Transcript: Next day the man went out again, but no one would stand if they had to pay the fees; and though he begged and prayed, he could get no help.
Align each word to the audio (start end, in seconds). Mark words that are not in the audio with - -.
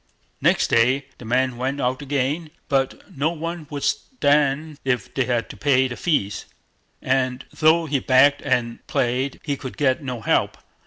Next 0.41 0.69
day 0.69 1.05
the 1.19 1.25
man 1.25 1.57
went 1.57 1.79
out 1.79 2.01
again, 2.01 2.49
but 2.69 3.11
no 3.15 3.29
one 3.29 3.67
would 3.69 3.83
stand 3.83 4.79
if 4.83 5.13
they 5.13 5.25
had 5.25 5.47
to 5.51 5.55
pay 5.57 5.87
the 5.87 5.95
fees; 5.95 6.45
and 7.03 7.45
though 7.53 7.85
he 7.85 7.99
begged 7.99 8.41
and 8.41 8.79
prayed, 8.87 9.39
he 9.43 9.55
could 9.55 9.77
get 9.77 10.01
no 10.03 10.21
help. 10.21 10.57